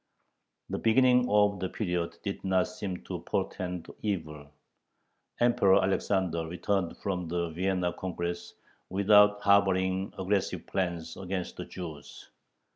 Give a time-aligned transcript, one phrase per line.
[0.71, 4.49] The beginning of the period did not seem to portend evil.
[5.39, 8.55] Emperor Alexander returned from the Vienna Congress
[8.89, 12.31] without harboring aggressive plans against the Jews.